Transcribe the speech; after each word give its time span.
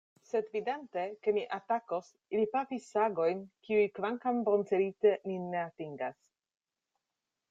Sed 0.27 0.47
vidante, 0.53 1.01
ke 1.25 1.33
ni 1.33 1.41
atakos, 1.57 2.07
ili 2.37 2.47
pafis 2.55 2.87
sagojn, 2.93 3.43
kiuj 3.67 3.83
kvankam 3.99 4.41
boncelite, 4.49 5.13
nin 5.33 5.45
ne 5.53 5.61
atingas. 5.67 6.19